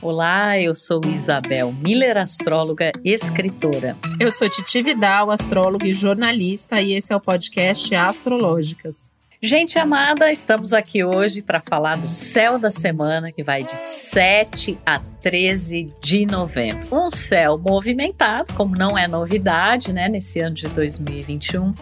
[0.00, 3.96] Olá, eu sou Isabel Miller, astróloga, escritora.
[4.20, 9.12] Eu sou Titi Vidal, astróloga e jornalista, e esse é o podcast Astrológicas.
[9.42, 14.78] Gente amada, estamos aqui hoje para falar do céu da semana que vai de 7
[14.86, 16.86] a 13 de novembro.
[16.92, 21.74] Um céu movimentado, como não é novidade, né, nesse ano de 2021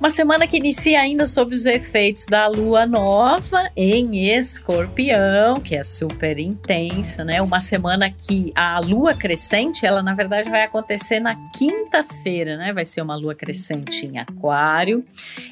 [0.00, 5.82] uma semana que inicia ainda sob os efeitos da lua nova em escorpião, que é
[5.82, 7.42] super intensa, né?
[7.42, 12.72] Uma semana que a lua crescente, ela na verdade vai acontecer na quinta-feira, né?
[12.72, 15.04] Vai ser uma lua crescente em aquário.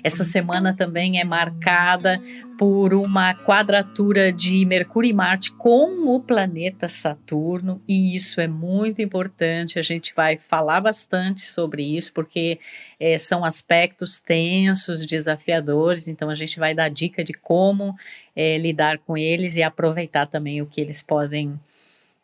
[0.02, 2.18] Essa semana também é marcada
[2.58, 9.00] por uma quadratura de Mercúrio e Marte com o planeta Saturno, e isso é muito
[9.00, 9.78] importante.
[9.78, 12.58] A gente vai falar bastante sobre isso, porque
[12.98, 17.94] é, são aspectos tensos, desafiadores, então a gente vai dar dica de como
[18.34, 21.58] é, lidar com eles e aproveitar também o que eles podem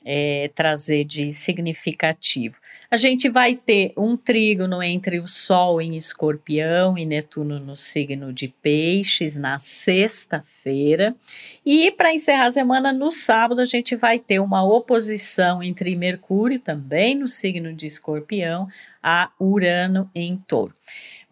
[0.04, 2.56] é, trazer de significativo.
[2.90, 8.32] A gente vai ter um trígono entre o Sol em Escorpião e Netuno no signo
[8.32, 11.14] de Peixes na sexta-feira.
[11.64, 16.60] E para encerrar a semana, no sábado, a gente vai ter uma oposição entre Mercúrio,
[16.60, 18.68] também no signo de Escorpião,
[19.02, 20.74] a Urano em Touro.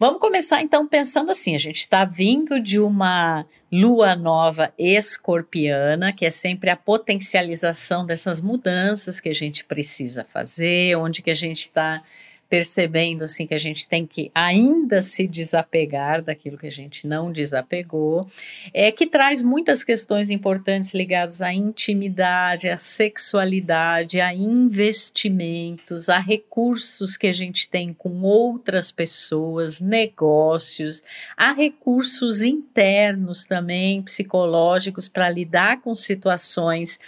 [0.05, 6.25] Vamos começar então pensando assim: a gente está vindo de uma lua nova escorpiana, que
[6.25, 11.61] é sempre a potencialização dessas mudanças que a gente precisa fazer, onde que a gente
[11.61, 12.03] está
[12.49, 17.31] percebendo assim que a gente tem que ainda se desapegar daquilo que a gente não
[17.31, 18.27] desapegou,
[18.73, 27.17] é que traz muitas questões importantes ligadas à intimidade, à sexualidade, a investimentos, a recursos
[27.17, 31.03] que a gente tem com outras pessoas, negócios,
[31.35, 36.99] a recursos internos também psicológicos para lidar com situações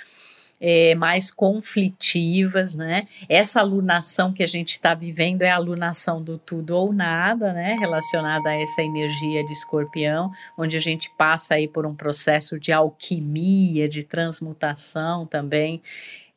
[0.60, 3.06] é, mais conflitivas, né?
[3.28, 7.76] Essa alunação que a gente está vivendo é a alunação do tudo ou nada, né?
[7.80, 12.72] Relacionada a essa energia de escorpião, onde a gente passa aí por um processo de
[12.72, 15.82] alquimia, de transmutação também.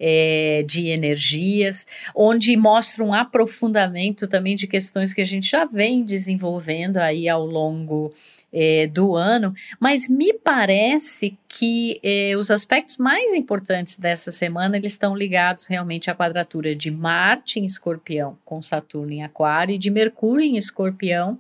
[0.00, 1.84] É, de energias,
[2.14, 7.44] onde mostra um aprofundamento também de questões que a gente já vem desenvolvendo aí ao
[7.44, 8.14] longo
[8.52, 14.92] é, do ano, mas me parece que é, os aspectos mais importantes dessa semana eles
[14.92, 19.90] estão ligados realmente à quadratura de Marte em Escorpião com Saturno em Aquário e de
[19.90, 21.38] Mercúrio em Escorpião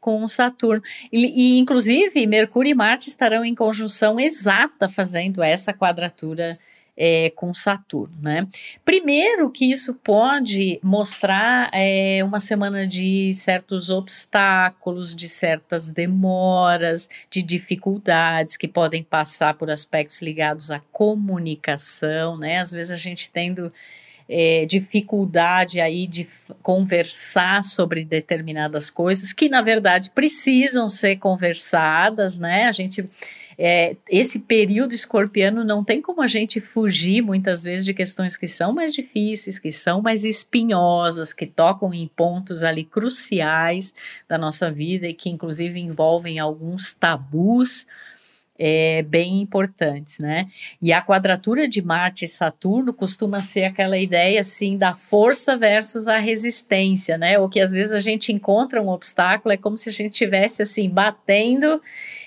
[0.00, 0.82] com Saturno.
[1.12, 6.56] E, e, inclusive, Mercúrio e Marte estarão em conjunção exata, fazendo essa quadratura
[6.96, 8.46] é, com Saturno, né?
[8.84, 17.42] Primeiro que isso pode mostrar é, uma semana de certos obstáculos, de certas demoras, de
[17.42, 22.60] dificuldades que podem passar por aspectos ligados à comunicação, né?
[22.60, 23.72] Às vezes a gente tendo
[24.28, 26.26] é, dificuldade aí de
[26.62, 32.64] conversar sobre determinadas coisas que na verdade precisam ser conversadas, né?
[32.66, 33.08] A gente
[33.58, 38.46] é, esse período escorpiano não tem como a gente fugir muitas vezes de questões que
[38.46, 43.94] são mais difíceis, que são mais espinhosas, que tocam em pontos ali cruciais
[44.28, 47.86] da nossa vida e que inclusive envolvem alguns tabus
[48.58, 50.46] é, bem importantes, né?
[50.80, 56.08] E a quadratura de Marte e Saturno costuma ser aquela ideia assim da força versus
[56.08, 57.38] a resistência, né?
[57.38, 60.62] O que às vezes a gente encontra um obstáculo é como se a gente tivesse
[60.62, 61.80] assim batendo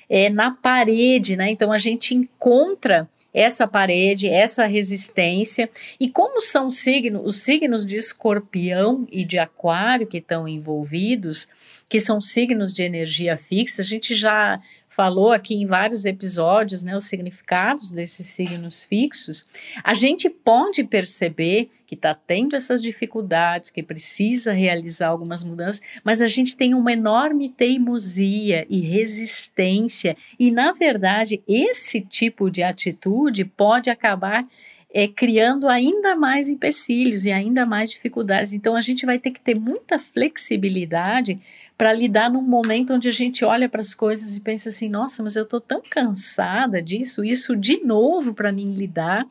[0.10, 1.52] é, na parede, né?
[1.52, 5.70] Então a gente encontra essa parede, essa resistência.
[6.00, 11.48] E como são signos, os signos de escorpião e de aquário que estão envolvidos,
[11.90, 16.96] que são signos de energia fixa, a gente já falou aqui em vários episódios, né,
[16.96, 19.46] os significados desses signos fixos,
[19.84, 26.22] a gente pode perceber que está tendo essas dificuldades, que precisa realizar algumas mudanças, mas
[26.22, 33.46] a gente tem uma enorme teimosia e resistência, e na verdade esse tipo de atitude
[33.46, 34.46] pode acabar
[34.92, 38.54] é, criando ainda mais empecilhos e ainda mais dificuldades.
[38.54, 41.40] Então a gente vai ter que ter muita flexibilidade
[41.78, 45.22] para lidar num momento onde a gente olha para as coisas e pensa assim: nossa,
[45.22, 49.26] mas eu estou tão cansada disso, isso de novo para mim lidar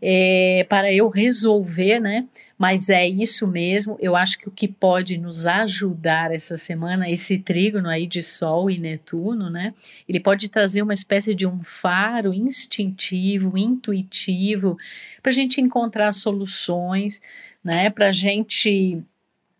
[0.00, 2.26] é, para eu resolver, né?
[2.58, 3.96] Mas é isso mesmo.
[4.00, 8.70] Eu acho que o que pode nos ajudar essa semana, esse trígono aí de Sol
[8.70, 9.74] e Netuno, né?
[10.08, 14.78] Ele pode trazer uma espécie de um faro instintivo, intuitivo,
[15.22, 17.20] para a gente encontrar soluções,
[17.62, 17.90] né?
[17.90, 19.02] Para a gente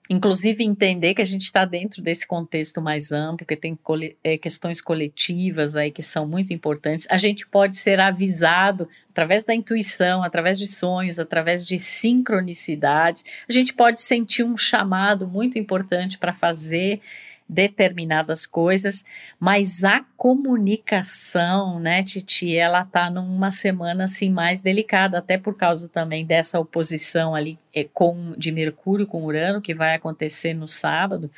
[0.08, 3.78] inclusive entender que a gente está dentro desse contexto mais amplo, que tem
[4.22, 7.06] é, questões coletivas aí que são muito importantes.
[7.10, 13.24] A gente pode ser avisado através da intuição, através de sonhos, através de sincronicidades.
[13.48, 17.00] A gente pode sentir um chamado muito importante para fazer
[17.48, 19.04] determinadas coisas,
[19.38, 25.88] mas a comunicação, né, Titi, ela tá numa semana assim mais delicada, até por causa
[25.88, 31.30] também dessa oposição ali é, com de Mercúrio com Urano que vai acontecer no sábado.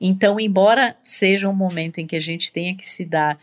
[0.00, 3.38] Então, embora seja um momento em que a gente tenha que se dar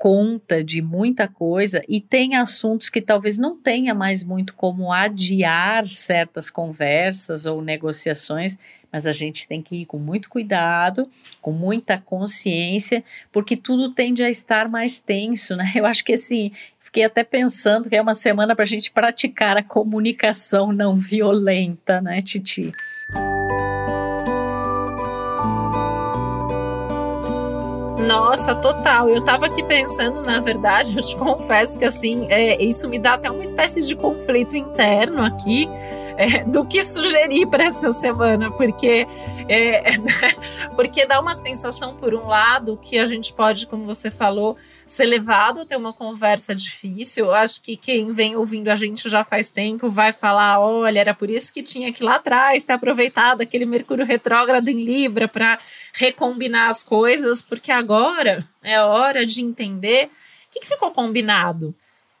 [0.00, 5.84] conta de muita coisa e tem assuntos que talvez não tenha mais muito como adiar
[5.84, 8.56] certas conversas ou negociações,
[8.90, 11.06] mas a gente tem que ir com muito cuidado,
[11.42, 15.70] com muita consciência, porque tudo tende a estar mais tenso, né?
[15.76, 19.58] Eu acho que assim, fiquei até pensando que é uma semana para a gente praticar
[19.58, 22.72] a comunicação não violenta, né, Titi?
[28.10, 29.08] Nossa, total.
[29.08, 33.14] Eu tava aqui pensando, na verdade, eu te confesso que assim, é, isso me dá
[33.14, 35.68] até uma espécie de conflito interno aqui.
[36.16, 39.06] É, do que sugerir para essa semana, porque
[39.48, 39.92] é,
[40.76, 44.54] porque dá uma sensação, por um lado, que a gente pode, como você falou,
[44.90, 47.26] ser levado a ter uma conversa difícil.
[47.26, 51.14] Eu acho que quem vem ouvindo a gente já faz tempo vai falar: olha, era
[51.14, 55.60] por isso que tinha que lá atrás ter aproveitado aquele Mercúrio retrógrado em Libra para
[55.94, 61.72] recombinar as coisas, porque agora é hora de entender o que, que ficou combinado.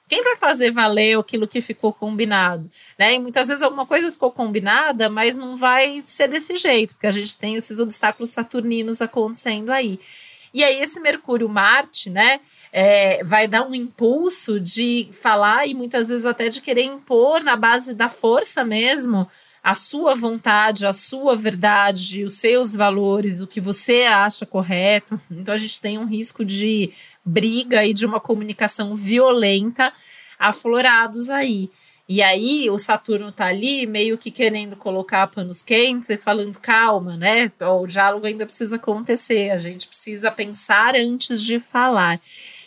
[0.08, 2.70] Quem vai fazer valer aquilo que ficou combinado?
[2.98, 3.14] Né?
[3.14, 7.12] E muitas vezes alguma coisa ficou combinada, mas não vai ser desse jeito, porque a
[7.12, 10.00] gente tem esses obstáculos saturninos acontecendo aí.
[10.52, 12.40] E aí esse Mercúrio Marte, né,
[12.72, 17.56] é, vai dar um impulso de falar e muitas vezes até de querer impor na
[17.56, 19.28] base da força mesmo
[19.62, 25.20] a sua vontade, a sua verdade, os seus valores, o que você acha correto.
[25.30, 26.90] Então a gente tem um risco de
[27.24, 29.92] briga e de uma comunicação violenta
[30.38, 31.70] aflorados aí.
[32.12, 37.16] E aí o Saturno tá ali meio que querendo colocar panos quentes e falando calma,
[37.16, 37.52] né?
[37.60, 42.20] O diálogo ainda precisa acontecer, a gente precisa pensar antes de falar.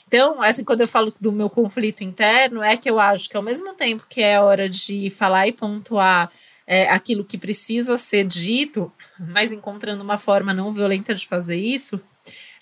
[0.07, 3.43] Então, assim, quando eu falo do meu conflito interno, é que eu acho que ao
[3.43, 6.31] mesmo tempo que é hora de falar e pontuar
[6.65, 11.99] é, aquilo que precisa ser dito, mas encontrando uma forma não violenta de fazer isso,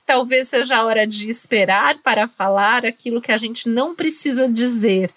[0.03, 5.11] talvez seja a hora de esperar para falar aquilo que a gente não precisa dizer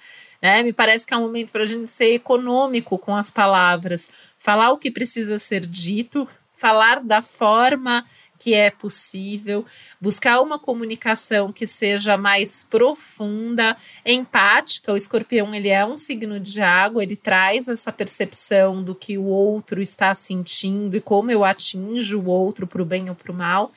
[0.45, 0.63] né?
[0.63, 4.73] Me parece que é um momento para a gente ser econômico com as palavras, falar
[4.73, 8.05] o que precisa ser dito, falar da forma
[8.39, 9.65] que é possível,
[9.99, 13.75] buscar uma comunicação que seja mais profunda,
[14.05, 14.93] empática.
[14.93, 19.25] O escorpião ele é um signo de água, ele traz essa percepção do que o
[19.25, 23.35] outro está sentindo e como eu atinjo o outro para o bem ou para o
[23.35, 23.73] mal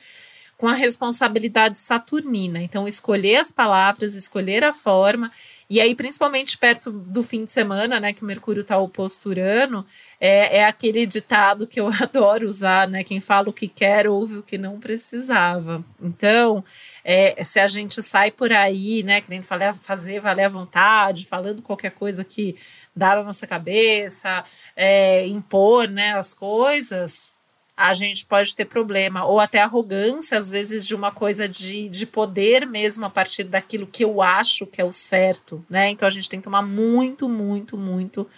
[0.58, 2.60] com a responsabilidade saturnina.
[2.60, 5.30] Então, escolher as palavras, escolher a forma
[5.70, 9.84] e aí, principalmente perto do fim de semana, né, que o Mercúrio está oposto Urano,
[10.18, 13.04] é, é aquele ditado que eu adoro usar, né?
[13.04, 15.84] Quem fala o que quer ouve o que não precisava.
[16.00, 16.64] Então,
[17.04, 21.90] é, se a gente sai por aí, né, querendo fazer valer a vontade, falando qualquer
[21.90, 22.56] coisa que
[22.96, 24.44] dá na nossa cabeça,
[24.74, 27.32] é, impor, né, as coisas,
[27.78, 32.04] a gente pode ter problema, ou até arrogância, às vezes, de uma coisa de, de
[32.04, 35.88] poder mesmo a partir daquilo que eu acho que é o certo, né?
[35.88, 38.28] Então a gente tem que tomar muito, muito, muito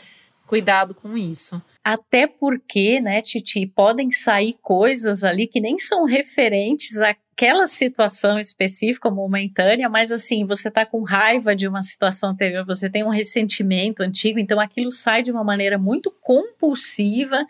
[0.46, 1.62] cuidado com isso.
[1.82, 8.38] Até porque, né, Titi, podem sair coisas ali que nem são referentes a aquela situação
[8.38, 13.08] específica, momentânea, mas assim, você está com raiva de uma situação anterior, você tem um
[13.08, 17.46] ressentimento antigo, então aquilo sai de uma maneira muito compulsiva,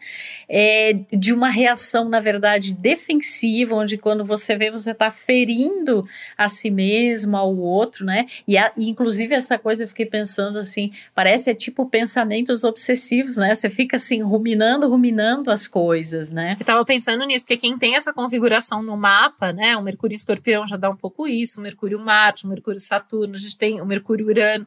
[0.48, 6.06] é, de uma reação, na verdade, defensiva, onde quando você vê, você está ferindo
[6.38, 8.26] a si mesmo, ao outro, né?
[8.46, 13.56] E, a, inclusive essa coisa eu fiquei pensando assim, parece é tipo pensamentos obsessivos, né?
[13.56, 16.56] Você fica assim, ruminando, ruminando as coisas, né?
[16.60, 19.79] Eu tava pensando nisso, porque quem tem essa configuração no mapa, né?
[19.80, 23.38] O Mercúrio Escorpião já dá um pouco isso, o Mercúrio Marte, o Mercúrio Saturno, a
[23.38, 24.66] gente tem o Mercúrio Urano.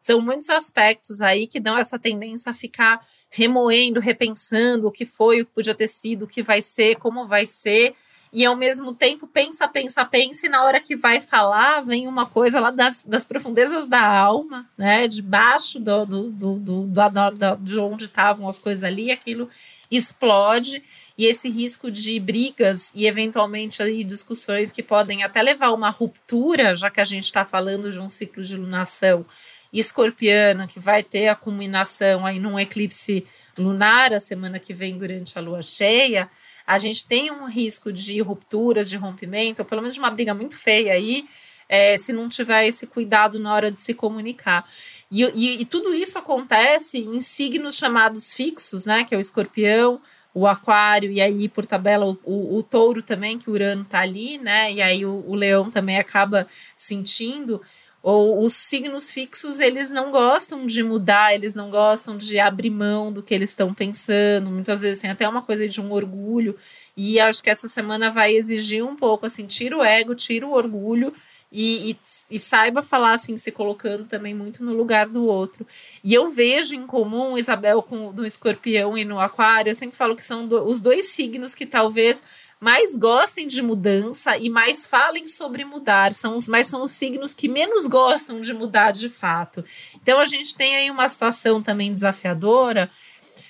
[0.00, 5.40] São muitos aspectos aí que dão essa tendência a ficar remoendo, repensando o que foi,
[5.40, 7.94] o que podia ter sido, o que vai ser, como vai ser
[8.34, 12.26] e ao mesmo tempo pensa, pensa, pensa, e na hora que vai falar, vem uma
[12.26, 15.06] coisa lá das, das profundezas da alma, né?
[15.06, 19.48] Debaixo do, do, do, do, do, do de onde estavam as coisas ali, aquilo
[19.88, 20.82] explode
[21.16, 25.90] e esse risco de brigas e eventualmente aí discussões que podem até levar a uma
[25.90, 29.24] ruptura, já que a gente está falando de um ciclo de lunação
[29.72, 33.24] escorpiana que vai ter a culminação aí num eclipse
[33.58, 36.28] lunar a semana que vem durante a lua cheia,
[36.66, 40.32] a gente tem um risco de rupturas, de rompimento, ou pelo menos de uma briga
[40.32, 41.26] muito feia aí,
[41.68, 44.68] é, se não tiver esse cuidado na hora de se comunicar.
[45.10, 49.04] E, e, e, tudo isso acontece em signos chamados fixos, né?
[49.04, 50.00] Que é o escorpião,
[50.34, 54.36] o aquário, e aí, por tabela, o, o, touro também, que o Urano tá ali,
[54.36, 54.72] né?
[54.72, 57.62] E aí o, o leão também acaba sentindo.
[58.02, 63.12] Ou os signos fixos, eles não gostam de mudar, eles não gostam de abrir mão
[63.12, 64.50] do que eles estão pensando.
[64.50, 66.56] Muitas vezes tem até uma coisa de um orgulho.
[66.96, 70.52] E acho que essa semana vai exigir um pouco, assim, tira o ego, tira o
[70.52, 71.14] orgulho
[71.56, 71.98] e, e,
[72.32, 75.64] e, saiba falar assim, se colocando também muito no lugar do outro.
[76.02, 80.16] E eu vejo em comum, Isabel, com no escorpião e no aquário, eu sempre falo
[80.16, 82.24] que são do, os dois signos que talvez
[82.58, 87.34] mais gostem de mudança e mais falem sobre mudar, são os mais são os signos
[87.34, 89.64] que menos gostam de mudar de fato.
[89.94, 92.90] Então a gente tem aí uma situação também desafiadora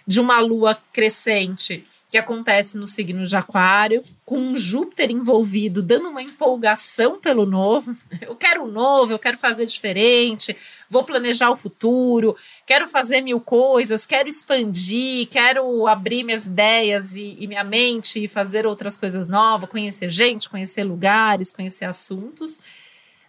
[0.07, 6.11] de uma lua crescente que acontece no signo de Aquário, com um Júpiter envolvido, dando
[6.11, 7.97] uma empolgação pelo novo.
[8.21, 10.57] Eu quero o novo, eu quero fazer diferente,
[10.89, 17.37] vou planejar o futuro, quero fazer mil coisas, quero expandir, quero abrir minhas ideias e,
[17.39, 22.61] e minha mente e fazer outras coisas novas, conhecer gente, conhecer lugares, conhecer assuntos.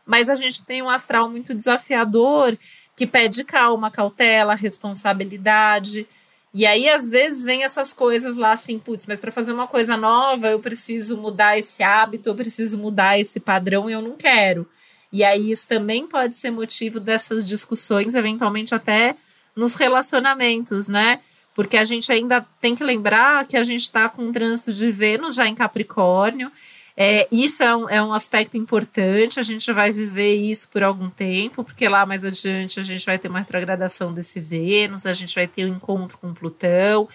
[0.06, 2.58] Mas a gente tem um astral muito desafiador
[2.96, 6.08] que pede calma, cautela, responsabilidade
[6.58, 9.98] e aí, às vezes, vem essas coisas lá assim, putz, mas para fazer uma coisa
[9.98, 14.66] nova, eu preciso mudar esse hábito, eu preciso mudar esse padrão e eu não quero.
[15.12, 19.18] E aí, isso também pode ser motivo dessas discussões, eventualmente até
[19.54, 21.20] nos relacionamentos, né?
[21.54, 24.90] Porque a gente ainda tem que lembrar que a gente está com um trânsito de
[24.94, 26.50] Vênus já em Capricórnio.
[26.98, 31.10] É, isso é um, é um aspecto importante, a gente vai viver isso por algum
[31.10, 35.36] tempo, porque lá mais adiante a gente vai ter uma retrogradação desse Vênus, a gente
[35.36, 37.08] vai ter um encontro com Plutão.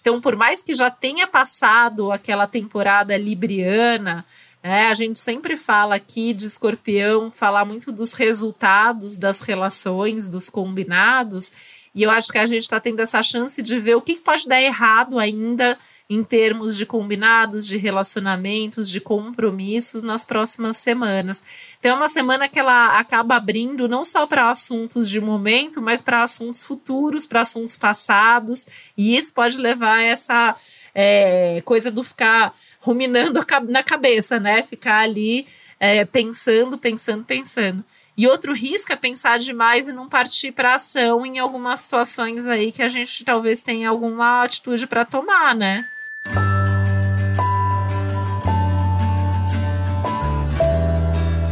[0.00, 4.24] Então, por mais que já tenha passado aquela temporada libriana,
[4.62, 10.50] né, a gente sempre fala aqui de escorpião, falar muito dos resultados das relações, dos
[10.50, 11.52] combinados,
[11.94, 14.48] e eu acho que a gente está tendo essa chance de ver o que pode
[14.48, 15.78] dar errado ainda
[16.10, 21.40] em termos de combinados, de relacionamentos, de compromissos nas próximas semanas.
[21.78, 26.02] Então, é uma semana que ela acaba abrindo não só para assuntos de momento, mas
[26.02, 30.56] para assuntos futuros, para assuntos passados, e isso pode levar a essa
[30.92, 34.64] é, coisa do ficar ruminando na cabeça, né?
[34.64, 35.46] Ficar ali
[35.78, 37.84] é, pensando, pensando, pensando.
[38.16, 42.72] E outro risco é pensar demais e não partir para ação em algumas situações aí
[42.72, 45.78] que a gente talvez tenha alguma atitude para tomar, né?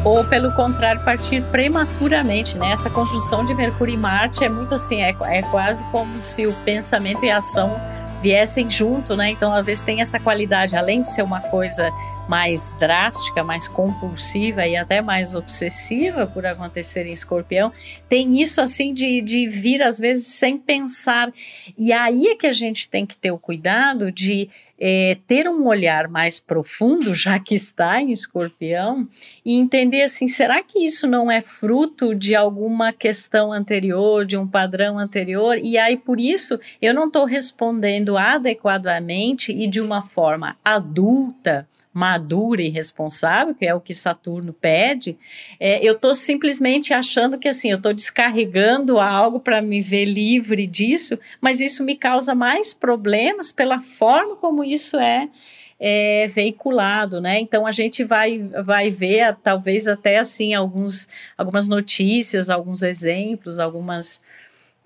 [0.05, 2.73] Ou pelo contrário partir prematuramente, né?
[2.73, 6.53] Essa conjunção de Mercúrio e Marte é muito assim, é, é quase como se o
[6.65, 7.81] pensamento e a ação
[8.23, 9.31] viessem junto, né?
[9.31, 11.93] Então, às vezes tem essa qualidade, além de ser uma coisa
[12.29, 17.73] mais drástica, mais compulsiva e até mais obsessiva por acontecer em escorpião,
[18.09, 21.33] tem isso assim de, de vir às vezes sem pensar.
[21.77, 25.67] E aí é que a gente tem que ter o cuidado de é, ter um
[25.67, 29.09] olhar mais profundo, já que está em escorpião,
[29.45, 34.47] e entender assim: será que isso não é fruto de alguma questão anterior, de um
[34.47, 35.59] padrão anterior?
[35.59, 41.67] E aí, por isso, eu não estou respondendo adequadamente e de uma forma adulta
[41.99, 45.19] madura e responsável, que é o que Saturno pede,
[45.59, 50.65] é, eu estou simplesmente achando que assim, eu estou descarregando algo para me ver livre
[50.65, 55.29] disso, mas isso me causa mais problemas pela forma como isso é,
[55.81, 57.41] é, veiculado, né?
[57.41, 64.23] Então a gente vai, vai ver, talvez até assim, alguns, algumas notícias, alguns exemplos, algumas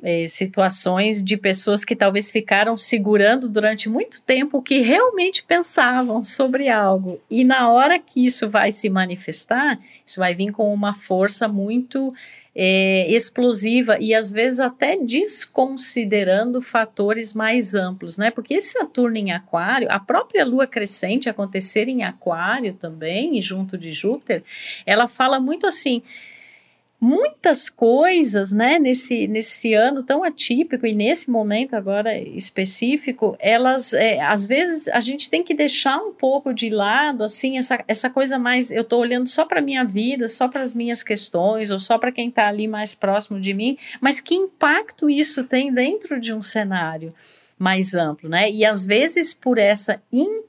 [0.03, 6.25] é, situações de pessoas que talvez ficaram segurando durante muito tempo o que realmente pensavam
[6.25, 7.21] sobre algo.
[7.31, 12.13] E na hora que isso vai se manifestar, isso vai vir com uma força muito
[12.55, 18.31] é, explosiva e às vezes até desconsiderando fatores mais amplos, né?
[18.31, 23.93] Porque esse Saturno em Aquário, a própria Lua crescente acontecer em Aquário também, junto de
[23.93, 24.43] Júpiter,
[24.85, 26.03] ela fala muito assim
[27.03, 34.21] muitas coisas, né, nesse, nesse ano tão atípico e nesse momento agora específico, elas, é,
[34.21, 38.39] às vezes, a gente tem que deixar um pouco de lado, assim, essa, essa coisa
[38.39, 41.81] mais, eu estou olhando só para a minha vida, só para as minhas questões, ou
[41.81, 46.21] só para quem está ali mais próximo de mim, mas que impacto isso tem dentro
[46.21, 47.13] de um cenário?
[47.59, 48.51] mais amplo, né?
[48.51, 50.03] E às vezes por essa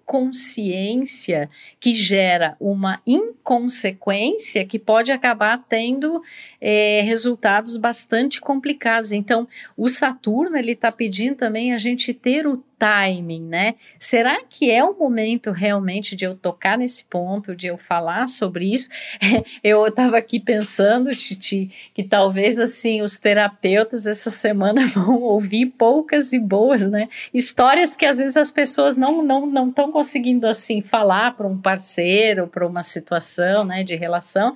[0.03, 6.21] inconsciência que gera uma in consequência que pode acabar tendo
[6.61, 9.11] é, resultados bastante complicados.
[9.11, 13.75] Então, o Saturno ele está pedindo também a gente ter o timing, né?
[13.97, 18.73] Será que é o momento realmente de eu tocar nesse ponto, de eu falar sobre
[18.73, 18.89] isso?
[19.63, 26.33] eu estava aqui pensando, Titi, que talvez assim os terapeutas essa semana vão ouvir poucas
[26.33, 27.07] e boas, né?
[27.33, 31.57] Histórias que às vezes as pessoas não não não estão conseguindo assim falar para um
[31.57, 34.53] parceiro, para uma situação, né, de relação,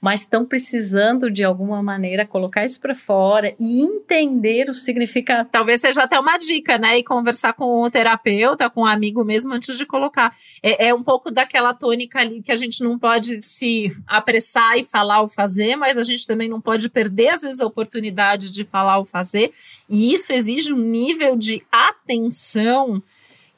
[0.00, 5.48] mas estão precisando de alguma maneira colocar isso para fora e entender o significado.
[5.52, 6.98] Talvez seja até uma dica, né?
[6.98, 10.34] E conversar com o terapeuta, com um amigo mesmo, antes de colocar.
[10.62, 14.84] É, é um pouco daquela tônica ali que a gente não pode se apressar e
[14.84, 18.64] falar ou fazer, mas a gente também não pode perder, às vezes, a oportunidade de
[18.64, 19.52] falar ou fazer.
[19.88, 23.02] E isso exige um nível de atenção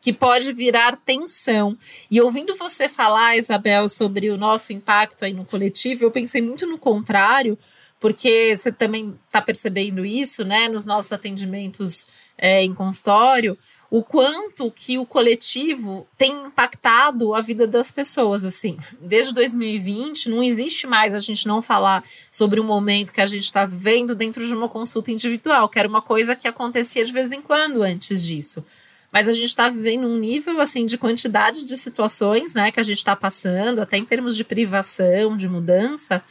[0.01, 1.77] que pode virar tensão.
[2.11, 6.67] E ouvindo você falar, Isabel, sobre o nosso impacto aí no coletivo, eu pensei muito
[6.67, 7.59] no contrário,
[7.99, 13.59] porque você também está percebendo isso, né, nos nossos atendimentos é, em consultório,
[13.91, 18.79] o quanto que o coletivo tem impactado a vida das pessoas, assim.
[19.01, 23.43] Desde 2020, não existe mais a gente não falar sobre o momento que a gente
[23.43, 27.33] está vivendo dentro de uma consulta individual, que era uma coisa que acontecia de vez
[27.33, 28.65] em quando antes disso
[29.13, 32.83] mas a gente está vivendo um nível assim de quantidade de situações, né, que a
[32.83, 36.23] gente está passando, até em termos de privação, de mudança,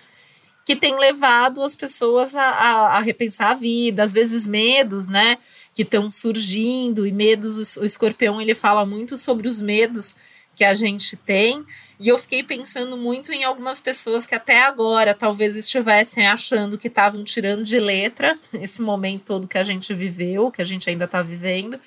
[0.65, 5.37] que tem levado as pessoas a, a, a repensar a vida, às vezes medos, né,
[5.73, 7.77] que estão surgindo e medos.
[7.77, 10.15] O, o escorpião ele fala muito sobre os medos
[10.55, 11.65] que a gente tem.
[11.99, 16.87] E eu fiquei pensando muito em algumas pessoas que até agora talvez estivessem achando que
[16.87, 21.05] estavam tirando de letra esse momento todo que a gente viveu, que a gente ainda
[21.05, 21.79] está vivendo,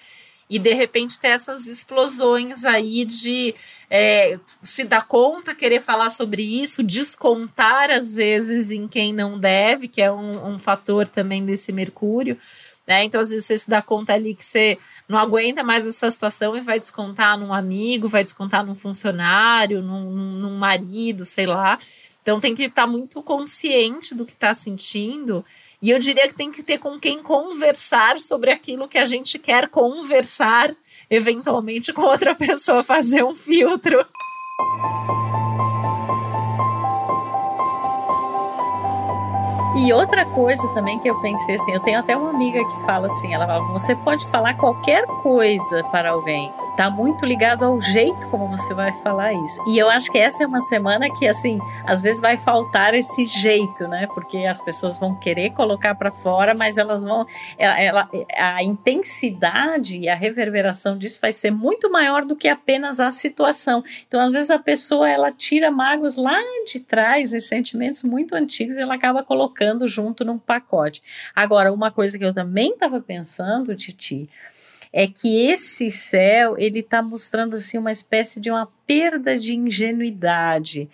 [0.53, 3.55] e de repente ter essas explosões aí de
[3.89, 9.89] é, se dar conta, querer falar sobre isso, descontar às vezes em quem não deve,
[9.89, 12.37] que é um, um fator também desse Mercúrio.
[12.87, 13.03] Né?
[13.05, 14.77] Então, às vezes, você se dá conta ali que você
[15.09, 20.11] não aguenta mais essa situação e vai descontar num amigo, vai descontar num funcionário, num,
[20.11, 21.79] num marido, sei lá.
[22.21, 25.43] Então, tem que estar muito consciente do que está sentindo
[25.83, 29.37] e eu diria que tem que ter com quem conversar sobre aquilo que a gente
[29.37, 30.71] quer conversar,
[31.11, 34.07] eventualmente com outra pessoa, fazer um filtro.
[39.75, 43.09] E outra coisa também que eu pensei assim, eu tenho até uma amiga que fala
[43.09, 48.29] assim, ela fala, você pode falar qualquer coisa para alguém, tá muito ligado ao jeito
[48.29, 49.63] como você vai falar isso.
[49.69, 53.25] E eu acho que essa é uma semana que, assim, às vezes vai faltar esse
[53.25, 54.07] jeito, né?
[54.15, 57.27] Porque as pessoas vão querer colocar para fora, mas elas vão.
[57.59, 63.11] Ela, a intensidade e a reverberação disso vai ser muito maior do que apenas a
[63.11, 63.85] situação.
[64.07, 68.83] Então, às vezes, a pessoa ela tira mágoas lá de trás, sentimentos muito antigos, e
[68.83, 71.03] ela acaba colocando junto num pacote.
[71.35, 74.29] Agora, uma coisa que eu também estava pensando, Titi,
[74.93, 80.89] é que esse céu ele está mostrando assim uma espécie de uma perda de ingenuidade.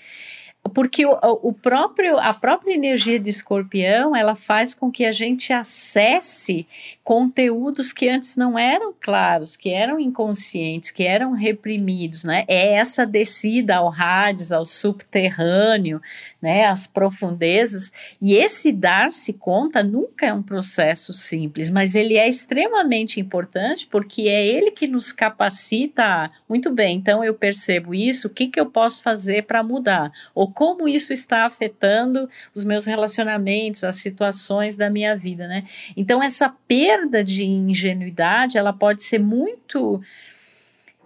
[0.74, 5.52] Porque o, o, próprio a própria energia de escorpião ela faz com que a gente
[5.52, 6.66] acesse
[7.08, 12.44] conteúdos que antes não eram claros que eram inconscientes que eram reprimidos né?
[12.46, 16.02] É essa descida ao Hades ao subterrâneo
[16.40, 16.66] né?
[16.66, 17.90] Às profundezas.
[18.20, 24.28] E esse dar-se conta nunca é um processo simples mas ele é extremamente importante porque
[24.28, 28.66] é ele que nos capacita muito bem então eu percebo isso o que que eu
[28.66, 30.12] posso fazer para mudar?
[30.34, 35.64] Ou como isso está afetando os meus relacionamentos, as situações da minha vida, né?
[35.96, 40.00] Então essa perda de ingenuidade, ela pode ser muito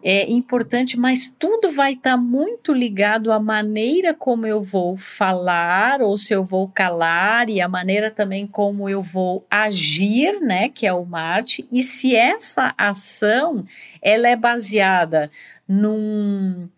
[0.03, 6.03] é importante, mas tudo vai estar tá muito ligado à maneira como eu vou falar
[6.03, 10.87] ou se eu vou calar e a maneira também como eu vou agir, né, que
[10.87, 13.65] é o Marte, e se essa ação
[14.03, 15.31] ela é baseada
[15.69, 16.69] num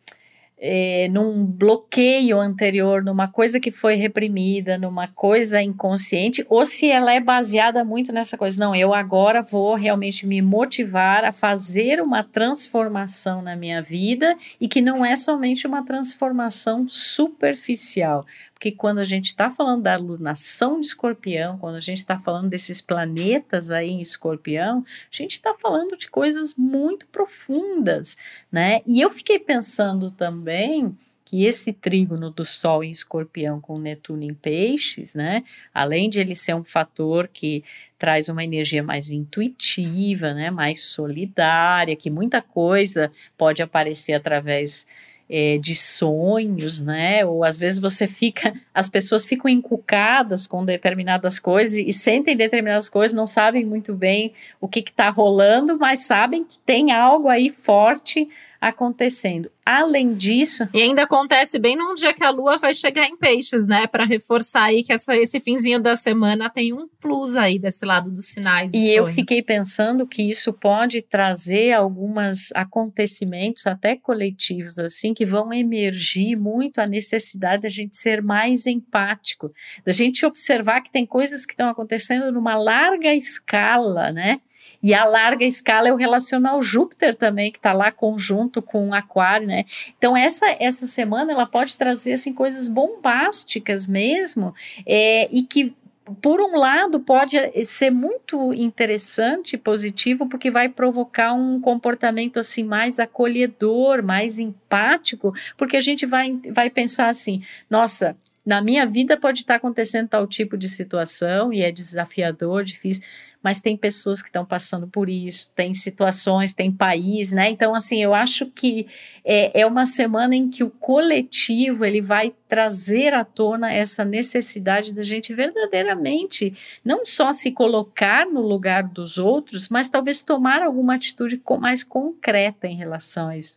[0.66, 7.12] é, num bloqueio anterior, numa coisa que foi reprimida, numa coisa inconsciente, ou se ela
[7.12, 8.59] é baseada muito nessa coisa.
[8.59, 14.66] Não, eu agora vou realmente me motivar a fazer uma transformação na minha vida e
[14.66, 18.24] que não é somente uma transformação superficial,
[18.64, 22.48] porque quando a gente está falando da lunação de escorpião, quando a gente está falando
[22.48, 28.16] desses planetas aí em escorpião, a gente está falando de coisas muito profundas,
[28.50, 28.81] né?
[28.87, 30.96] E eu fiquei pensando também
[31.27, 36.35] que esse trígono do Sol em Escorpião com Netuno em Peixes, né, além de ele
[36.35, 37.64] ser um fator que
[37.98, 44.87] traz uma energia mais intuitiva, né, mais solidária, que muita coisa pode aparecer através
[45.29, 47.25] é, de sonhos, né?
[47.25, 52.89] Ou às vezes você fica, as pessoas ficam encucadas com determinadas coisas e sentem determinadas
[52.89, 57.51] coisas, não sabem muito bem o que está rolando, mas sabem que tem algo aí
[57.51, 58.29] forte
[58.68, 59.50] acontecendo.
[59.64, 60.68] Além disso.
[60.72, 63.87] E ainda acontece bem num dia que a lua vai chegar em peixes, né?
[63.87, 68.11] Para reforçar aí que essa, esse finzinho da semana tem um plus aí desse lado
[68.11, 68.72] dos sinais.
[68.72, 75.24] E, e eu fiquei pensando que isso pode trazer alguns acontecimentos, até coletivos, assim, que
[75.27, 79.53] vão emergir muito a necessidade da gente ser mais empático,
[79.85, 84.40] da gente observar que tem coisas que estão acontecendo numa larga escala, né?
[84.85, 88.94] E a larga escala eu relaciono ao Júpiter também, que está lá conjunto com o
[88.94, 89.64] Aquário, né?
[89.97, 95.75] Então, essa, essa semana ela pode trazer assim, coisas bombásticas mesmo, é, e que
[96.20, 102.99] por um lado, pode ser muito interessante, positivo, porque vai provocar um comportamento assim mais
[102.99, 109.38] acolhedor, mais empático, porque a gente vai, vai pensar assim: nossa, na minha vida pode
[109.38, 113.03] estar acontecendo tal tipo de situação e é desafiador, difícil,
[113.45, 117.51] mas tem pessoas que estão passando por isso, tem situações, tem país, né?
[117.51, 118.87] Então, assim, eu acho que
[119.23, 124.95] é, é uma semana em que o coletivo ele vai trazer à tona essa necessidade
[124.95, 130.95] da gente verdadeiramente não só se colocar no lugar dos outros, mas talvez tomar alguma
[130.95, 133.55] atitude mais concreta em relação a isso.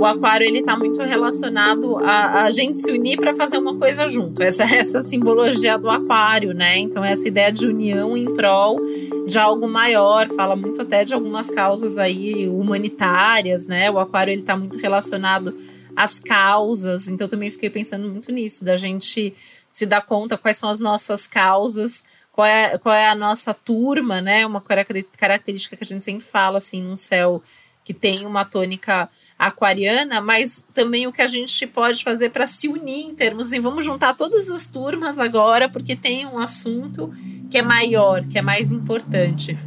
[0.00, 4.08] O aquário ele está muito relacionado a, a gente se unir para fazer uma coisa
[4.08, 4.42] junto.
[4.42, 6.78] Essa essa simbologia do aquário, né?
[6.78, 8.80] Então essa ideia de união em prol
[9.26, 13.90] de algo maior, fala muito até de algumas causas aí humanitárias, né?
[13.90, 15.54] O aquário ele está muito relacionado
[15.94, 17.06] às causas.
[17.06, 19.34] Então também fiquei pensando muito nisso da gente
[19.68, 24.20] se dar conta quais são as nossas causas qual é, qual é a nossa turma,
[24.20, 24.46] né?
[24.46, 27.42] Uma característica que a gente sempre fala, assim, num céu
[27.84, 32.68] que tem uma tônica aquariana, mas também o que a gente pode fazer para se
[32.68, 37.12] unir em termos assim, vamos juntar todas as turmas agora, porque tem um assunto
[37.50, 39.58] que é maior, que é mais importante.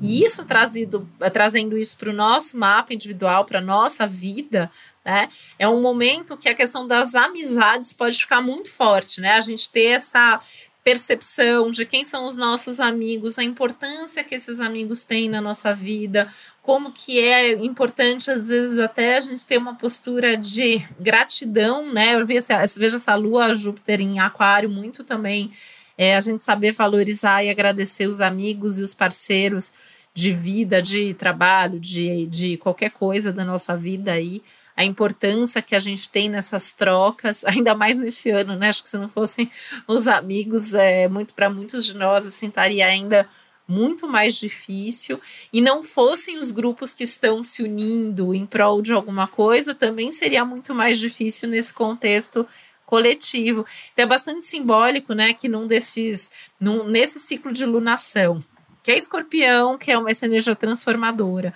[0.00, 4.70] E isso trazido, trazendo isso para o nosso mapa individual, para a nossa vida,
[5.02, 5.28] né?
[5.58, 9.32] É um momento que a questão das amizades pode ficar muito forte, né?
[9.32, 10.40] A gente ter essa
[10.84, 15.74] percepção de quem são os nossos amigos, a importância que esses amigos têm na nossa
[15.74, 16.30] vida,
[16.64, 22.14] como que é importante, às vezes, até a gente ter uma postura de gratidão, né?
[22.14, 25.50] Eu vejo essa, essa lua Júpiter em aquário muito também.
[25.96, 29.74] É, a gente saber valorizar e agradecer os amigos e os parceiros
[30.14, 34.42] de vida, de trabalho, de, de qualquer coisa da nossa vida aí.
[34.74, 38.70] A importância que a gente tem nessas trocas, ainda mais nesse ano, né?
[38.70, 39.50] Acho que se não fossem
[39.86, 43.28] os amigos, é, muito para muitos de nós, assim, estaria ainda
[43.66, 45.20] muito mais difícil
[45.52, 50.12] e não fossem os grupos que estão se unindo em prol de alguma coisa, também
[50.12, 52.46] seria muito mais difícil nesse contexto
[52.84, 53.66] coletivo.
[53.92, 58.44] Então é bastante simbólico, né, que num desses, num, nesse ciclo de lunação,
[58.82, 61.54] que é escorpião, que é uma energia transformadora,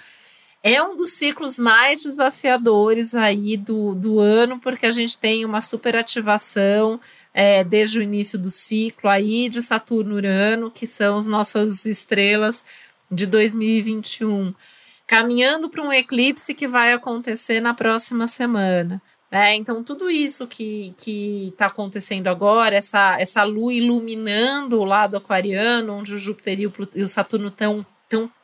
[0.63, 5.61] é um dos ciclos mais desafiadores aí do, do ano, porque a gente tem uma
[5.61, 6.99] superativação
[7.41, 12.65] é, desde o início do ciclo aí de Saturno-Urano, que são as nossas estrelas
[13.09, 14.53] de 2021,
[15.07, 19.01] caminhando para um eclipse que vai acontecer na próxima semana.
[19.31, 19.55] Né?
[19.55, 20.93] Então, tudo isso que
[21.53, 26.73] está acontecendo agora, essa, essa lua iluminando o lado aquariano, onde o Júpiter e o,
[26.97, 27.87] e o Saturno estão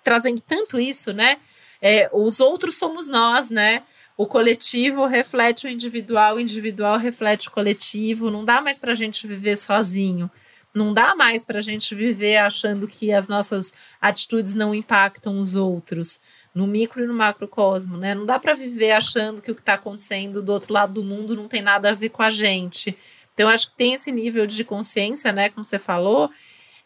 [0.05, 1.39] trazendo tanto isso, né?
[1.83, 3.83] É, os outros somos nós, né?
[4.17, 8.31] O coletivo reflete o individual, o individual reflete o coletivo.
[8.31, 10.31] Não dá mais para a gente viver sozinho.
[10.73, 15.55] Não dá mais para a gente viver achando que as nossas atitudes não impactam os
[15.55, 16.21] outros,
[16.53, 18.15] no micro e no macrocosmo, né?
[18.15, 21.37] Não dá para viver achando que o que está acontecendo do outro lado do mundo
[21.37, 22.97] não tem nada a ver com a gente.
[23.35, 25.49] Então, acho que tem esse nível de consciência, né?
[25.49, 26.31] Como você falou,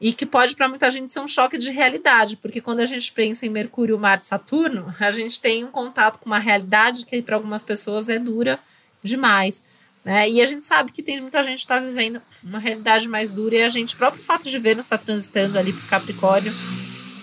[0.00, 3.12] e que pode para muita gente ser um choque de realidade, porque quando a gente
[3.12, 7.36] pensa em Mercúrio, Marte, Saturno, a gente tem um contato com uma realidade que para
[7.36, 8.58] algumas pessoas é dura
[9.02, 9.64] demais.
[10.04, 10.30] Né?
[10.30, 13.56] E a gente sabe que tem muita gente que está vivendo uma realidade mais dura
[13.56, 16.52] e a gente, o próprio fato de Vênus estar tá transitando ali para Capricórnio,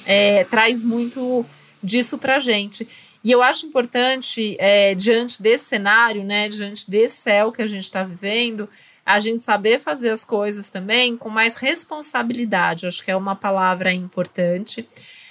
[0.05, 1.45] é, traz muito
[1.81, 2.87] disso para a gente.
[3.23, 7.83] E eu acho importante, é, diante desse cenário, né, diante desse céu que a gente
[7.83, 8.69] está vivendo,
[9.05, 13.93] a gente saber fazer as coisas também com mais responsabilidade, acho que é uma palavra
[13.93, 14.87] importante.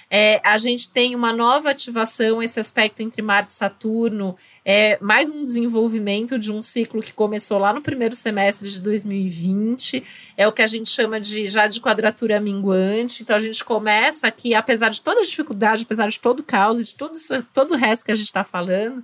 [0.09, 5.31] É, a gente tem uma nova ativação, esse aspecto entre Marte e Saturno, é mais
[5.31, 10.03] um desenvolvimento de um ciclo que começou lá no primeiro semestre de 2020,
[10.37, 13.23] é o que a gente chama de já de quadratura minguante.
[13.23, 16.79] Então a gente começa aqui, apesar de toda a dificuldade, apesar de todo o caos
[16.79, 19.03] e de tudo isso, todo o resto que a gente está falando,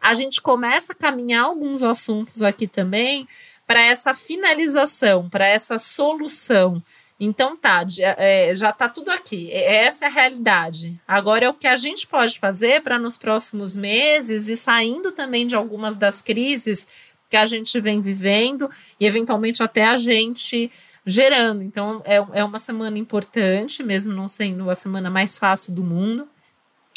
[0.00, 3.26] a gente começa a caminhar alguns assuntos aqui também
[3.68, 6.82] para essa finalização, para essa solução.
[7.20, 7.84] Então tá,
[8.16, 9.52] é, já tá tudo aqui.
[9.52, 10.98] Essa é a realidade.
[11.06, 15.46] Agora é o que a gente pode fazer para nos próximos meses e saindo também
[15.46, 16.88] de algumas das crises
[17.28, 20.72] que a gente vem vivendo e eventualmente até a gente
[21.04, 21.62] gerando.
[21.62, 26.26] Então é, é uma semana importante, mesmo não sendo a semana mais fácil do mundo.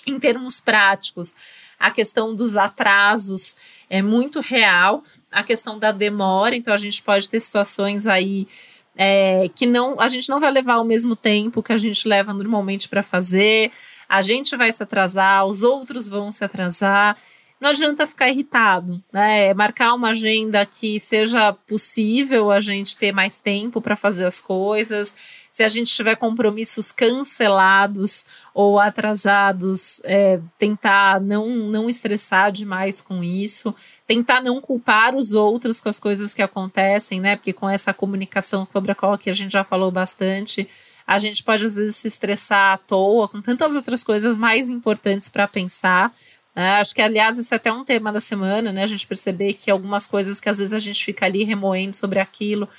[0.07, 1.35] Em termos práticos,
[1.77, 3.57] a questão dos atrasos
[3.91, 8.47] é muito real, a questão da demora, então a gente pode ter situações aí
[8.95, 12.33] é, que não a gente não vai levar o mesmo tempo que a gente leva
[12.33, 13.69] normalmente para fazer,
[14.07, 17.17] a gente vai se atrasar, os outros vão se atrasar.
[17.59, 19.53] Não adianta ficar irritado, né?
[19.53, 25.15] Marcar uma agenda que seja possível a gente ter mais tempo para fazer as coisas
[25.51, 33.21] se a gente tiver compromissos cancelados ou atrasados, é, tentar não, não estressar demais com
[33.21, 33.75] isso,
[34.07, 37.35] tentar não culpar os outros com as coisas que acontecem, né?
[37.35, 40.69] Porque com essa comunicação sobre a qual que a gente já falou bastante,
[41.05, 45.27] a gente pode às vezes se estressar à toa com tantas outras coisas mais importantes
[45.27, 46.13] para pensar.
[46.55, 48.83] É, acho que, aliás, isso é até um tema da semana, né?
[48.83, 52.19] A gente perceber que algumas coisas que às vezes a gente fica ali remoendo sobre
[52.19, 52.69] aquilo,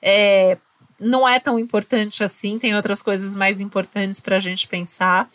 [0.00, 0.56] é,
[1.02, 5.28] não é tão importante assim, tem outras coisas mais importantes para a gente pensar.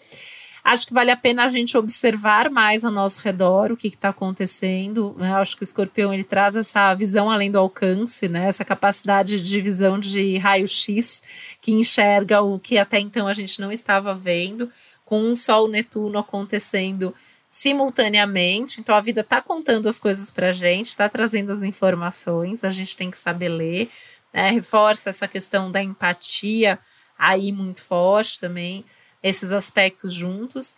[0.63, 4.10] Acho que vale a pena a gente observar mais ao nosso redor o que está
[4.10, 5.15] acontecendo.
[5.17, 5.34] Né?
[5.34, 8.47] Acho que o escorpião ele traz essa visão além do alcance, né?
[8.47, 11.23] essa capacidade de visão de raio-x
[11.62, 14.69] que enxerga o que até então a gente não estava vendo,
[15.06, 17.15] com um Sol Netuno acontecendo
[17.49, 18.82] simultaneamente.
[18.82, 22.69] Então a vida está contando as coisas para a gente, está trazendo as informações, a
[22.69, 23.89] gente tem que saber ler
[24.34, 26.80] né, reforça essa questão da empatia
[27.18, 28.86] aí muito forte também,
[29.24, 30.76] esses aspectos juntos.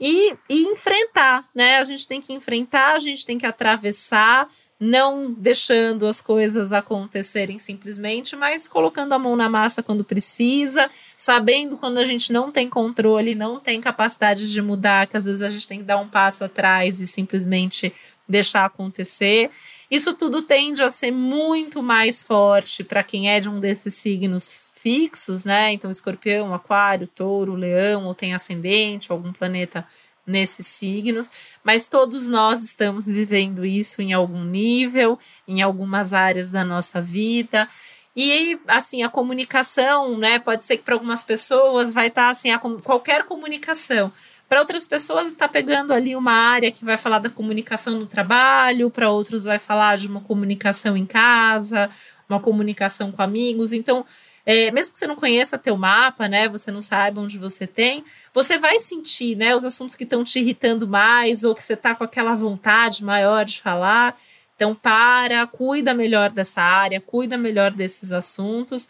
[0.00, 1.78] E, e enfrentar, né?
[1.78, 7.58] A gente tem que enfrentar, a gente tem que atravessar, não deixando as coisas acontecerem
[7.58, 12.68] simplesmente, mas colocando a mão na massa quando precisa, sabendo quando a gente não tem
[12.68, 16.08] controle, não tem capacidade de mudar, que às vezes a gente tem que dar um
[16.08, 17.94] passo atrás e simplesmente
[18.28, 19.50] deixar acontecer.
[19.90, 24.72] Isso tudo tende a ser muito mais forte para quem é de um desses signos
[24.76, 25.72] fixos, né?
[25.72, 29.86] Então, escorpião, aquário, touro, leão, ou tem ascendente, algum planeta
[30.26, 31.30] nesses signos,
[31.62, 37.68] mas todos nós estamos vivendo isso em algum nível, em algumas áreas da nossa vida.
[38.16, 40.38] E assim, a comunicação, né?
[40.38, 44.12] Pode ser que para algumas pessoas vai estar tá, assim, a, qualquer comunicação.
[44.54, 48.88] Para outras pessoas está pegando ali uma área que vai falar da comunicação no trabalho,
[48.88, 51.90] para outros vai falar de uma comunicação em casa,
[52.28, 53.72] uma comunicação com amigos.
[53.72, 54.06] Então,
[54.46, 58.04] é, mesmo que você não conheça teu mapa, né, você não saiba onde você tem,
[58.32, 61.92] você vai sentir, né, os assuntos que estão te irritando mais ou que você está
[61.92, 64.16] com aquela vontade maior de falar.
[64.54, 68.88] Então, para, cuida melhor dessa área, cuida melhor desses assuntos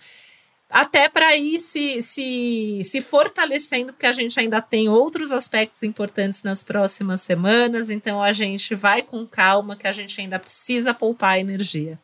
[0.70, 6.42] até para ir se, se, se fortalecendo, porque a gente ainda tem outros aspectos importantes
[6.42, 11.38] nas próximas semanas, então a gente vai com calma, que a gente ainda precisa poupar
[11.38, 11.98] energia.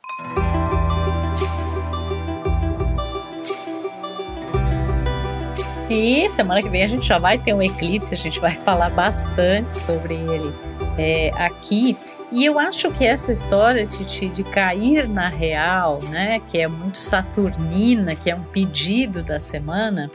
[5.88, 8.90] E semana que vem a gente já vai ter um eclipse, a gente vai falar
[8.90, 11.96] bastante sobre ele é, aqui.
[12.32, 16.98] E eu acho que essa história, Titi, de cair na real, né, que é muito
[16.98, 20.10] saturnina, que é um pedido da semana,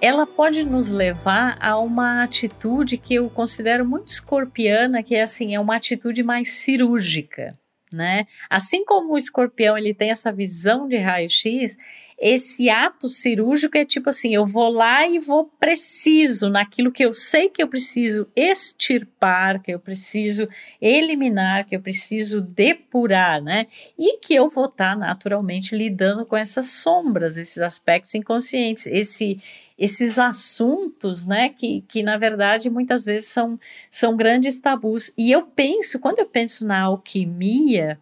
[0.00, 5.54] ela pode nos levar a uma atitude que eu considero muito escorpiana, que é assim,
[5.54, 7.58] é uma atitude mais cirúrgica,
[7.92, 8.24] né?
[8.48, 11.76] Assim como o escorpião ele tem essa visão de raio-x,
[12.20, 17.12] esse ato cirúrgico é tipo assim: eu vou lá e vou preciso naquilo que eu
[17.12, 20.48] sei que eu preciso extirpar, que eu preciso
[20.80, 23.66] eliminar, que eu preciso depurar, né?
[23.96, 29.40] E que eu vou estar tá naturalmente lidando com essas sombras, esses aspectos inconscientes, esse
[29.78, 33.56] esses assuntos, né, que, que na verdade muitas vezes são,
[33.88, 35.12] são grandes tabus.
[35.16, 37.96] E eu penso, quando eu penso na alquimia,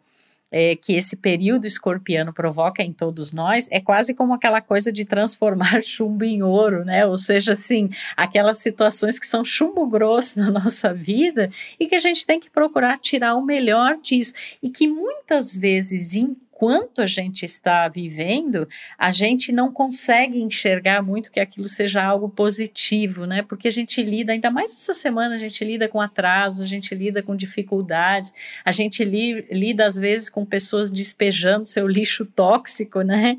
[0.50, 5.04] é, que esse período escorpiano provoca em todos nós é quase como aquela coisa de
[5.04, 7.06] transformar chumbo em ouro, né?
[7.06, 12.00] Ou seja, assim, aquelas situações que são chumbo grosso na nossa vida e que a
[12.00, 14.32] gente tem que procurar tirar o melhor disso
[14.62, 16.14] e que muitas vezes
[16.56, 18.66] enquanto a gente está vivendo,
[18.96, 23.42] a gente não consegue enxergar muito que aquilo seja algo positivo, né?
[23.42, 26.94] Porque a gente lida, ainda mais essa semana, a gente lida com atrasos, a gente
[26.94, 28.32] lida com dificuldades,
[28.64, 33.36] a gente li, lida às vezes com pessoas despejando seu lixo tóxico, né?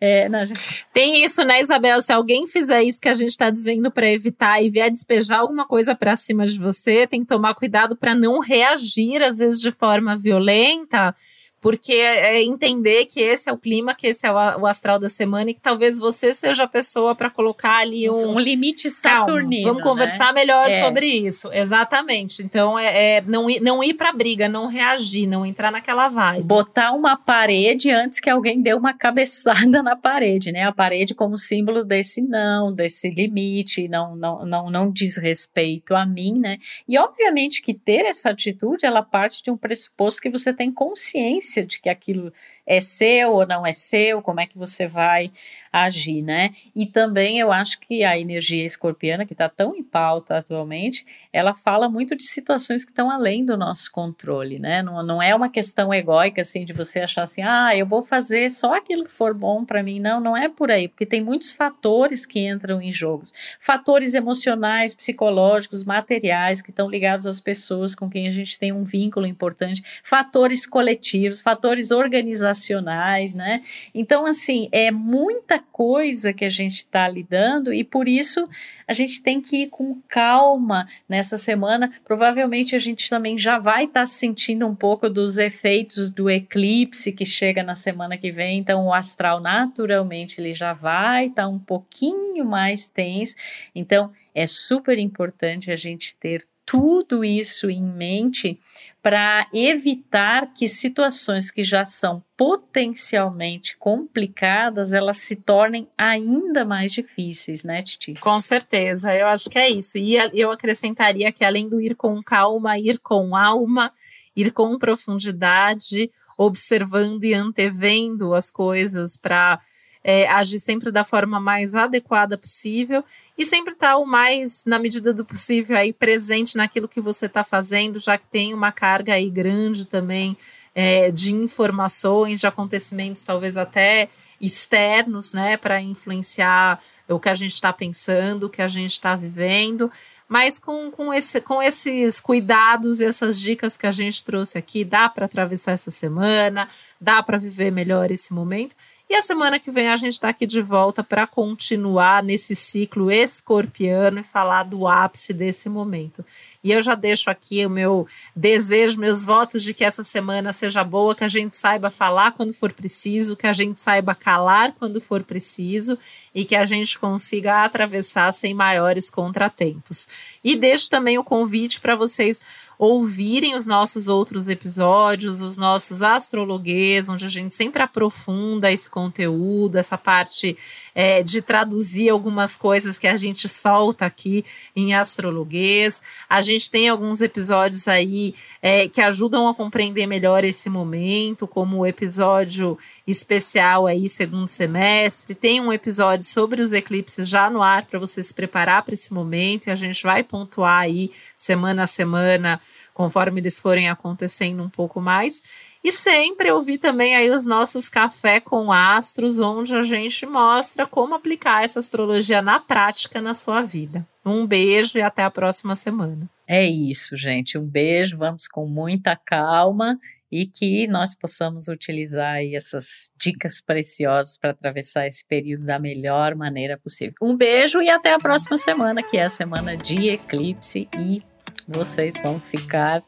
[0.00, 0.44] É, na...
[0.92, 2.00] Tem isso, né, Isabel?
[2.00, 5.66] Se alguém fizer isso que a gente está dizendo para evitar e vier despejar alguma
[5.66, 9.72] coisa para cima de você, tem que tomar cuidado para não reagir, às vezes, de
[9.72, 11.12] forma violenta
[11.60, 15.10] porque é, é entender que esse é o clima, que esse é o, astral da
[15.10, 19.64] semana e que talvez você seja a pessoa para colocar ali um, um limite saturnino.
[19.64, 20.40] Calma, vamos conversar né?
[20.40, 20.80] melhor é.
[20.80, 21.52] sobre isso.
[21.52, 22.42] Exatamente.
[22.42, 26.44] Então é, é não ir, não ir para briga, não reagir, não entrar naquela vibe.
[26.44, 30.64] Botar uma parede antes que alguém dê uma cabeçada na parede, né?
[30.64, 36.06] A parede como símbolo desse não, desse limite, não não não não diz respeito a
[36.06, 36.56] mim, né?
[36.88, 41.49] E obviamente que ter essa atitude, ela parte de um pressuposto que você tem consciência
[41.50, 42.32] consciência de que aquilo
[42.66, 45.30] é seu ou não é seu, como é que você vai
[45.72, 46.50] agir, né?
[46.74, 51.54] E também eu acho que a energia escorpiana, que está tão em pauta atualmente, ela
[51.54, 54.82] fala muito de situações que estão além do nosso controle, né?
[54.82, 58.50] Não, não é uma questão egóica, assim, de você achar assim, ah, eu vou fazer
[58.50, 60.00] só aquilo que for bom para mim.
[60.00, 63.32] Não, não é por aí, porque tem muitos fatores que entram em jogos.
[63.58, 68.84] Fatores emocionais, psicológicos, materiais, que estão ligados às pessoas com quem a gente tem um
[68.84, 73.62] vínculo importante, fatores coletivos, fatores organizacionais, né?
[73.94, 78.48] Então, assim, é muita coisa que a gente está lidando e por isso
[78.86, 81.90] a gente tem que ir com calma nessa semana.
[82.04, 87.12] Provavelmente a gente também já vai estar tá sentindo um pouco dos efeitos do eclipse
[87.12, 91.48] que chega na semana que vem, então o astral naturalmente ele já vai estar tá
[91.48, 93.36] um pouquinho mais tenso.
[93.74, 98.60] Então é super importante a gente ter tudo isso em mente
[99.02, 107.64] para evitar que situações que já são potencialmente complicadas, elas se tornem ainda mais difíceis,
[107.64, 108.14] né, Titi?
[108.14, 109.96] Com certeza, eu acho que é isso.
[109.96, 113.90] E eu acrescentaria que além do ir com calma, ir com alma,
[114.36, 119.60] ir com profundidade, observando e antevendo as coisas para
[120.02, 123.04] é, agir sempre da forma mais adequada possível
[123.36, 127.26] e sempre estar tá o mais, na medida do possível, aí presente naquilo que você
[127.26, 130.36] está fazendo, já que tem uma carga aí grande também
[130.74, 134.08] é, de informações, de acontecimentos, talvez até
[134.40, 139.14] externos, né, para influenciar o que a gente está pensando, o que a gente está
[139.14, 139.90] vivendo.
[140.28, 144.84] Mas com, com, esse, com esses cuidados e essas dicas que a gente trouxe aqui,
[144.84, 146.68] dá para atravessar essa semana,
[147.00, 148.76] dá para viver melhor esse momento.
[149.10, 153.10] E a semana que vem a gente está aqui de volta para continuar nesse ciclo
[153.10, 156.24] escorpiano e falar do ápice desse momento.
[156.62, 160.84] E eu já deixo aqui o meu desejo, meus votos de que essa semana seja
[160.84, 165.00] boa, que a gente saiba falar quando for preciso, que a gente saiba calar quando
[165.00, 165.98] for preciso
[166.32, 170.06] e que a gente consiga atravessar sem maiores contratempos.
[170.44, 172.40] E deixo também o convite para vocês
[172.80, 179.76] ouvirem os nossos outros episódios, os nossos astrologuês, onde a gente sempre aprofunda esse conteúdo,
[179.76, 180.56] essa parte
[180.94, 186.02] é, de traduzir algumas coisas que a gente solta aqui em astrologuês.
[186.28, 191.78] A gente tem alguns episódios aí é, que ajudam a compreender melhor esse momento, como
[191.78, 195.34] o episódio especial aí, segundo semestre.
[195.34, 199.12] Tem um episódio sobre os eclipses já no ar para você se preparar para esse
[199.12, 202.60] momento e a gente vai pontuar aí semana a semana,
[202.92, 205.42] conforme eles forem acontecendo um pouco mais.
[205.82, 211.14] E sempre ouvir também aí os nossos café com astros, onde a gente mostra como
[211.14, 214.06] aplicar essa astrologia na prática na sua vida.
[214.24, 216.28] Um beijo e até a próxima semana.
[216.46, 217.56] É isso, gente.
[217.56, 219.98] Um beijo, vamos com muita calma
[220.30, 226.78] e que nós possamos utilizar essas dicas preciosas para atravessar esse período da melhor maneira
[226.78, 227.14] possível.
[227.20, 231.22] Um beijo e até a próxima semana, que é a semana de eclipse e
[231.66, 233.02] vocês vão ficar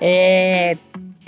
[0.00, 0.76] é,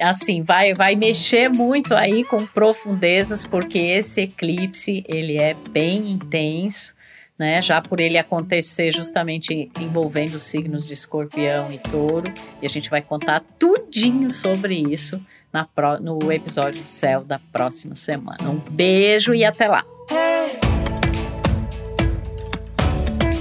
[0.02, 6.94] assim, vai, vai mexer muito aí com profundezas, porque esse eclipse, ele é bem intenso,
[7.38, 7.62] né?
[7.62, 12.90] Já por ele acontecer justamente envolvendo os signos de escorpião e touro, e a gente
[12.90, 15.20] vai contar tudinho sobre isso
[15.52, 18.48] na pro, no episódio do céu da próxima semana.
[18.48, 19.84] Um beijo e até lá!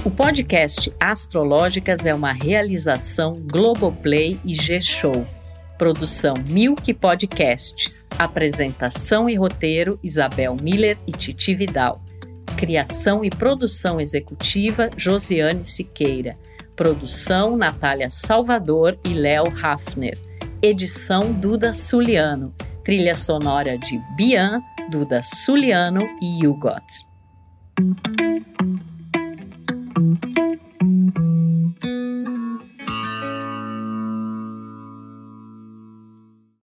[0.04, 5.24] O podcast Astrológicas é uma realização Globoplay e G-Show.
[5.82, 8.06] Produção Milk Podcasts.
[8.16, 12.00] Apresentação e roteiro Isabel Miller e Titi Vidal.
[12.56, 16.36] Criação e produção executiva Josiane Siqueira.
[16.76, 20.16] Produção Natália Salvador e Léo Hafner.
[20.62, 22.54] Edição Duda Suliano.
[22.84, 26.84] trilha sonora de Bian, Duda Suliano e Hugot.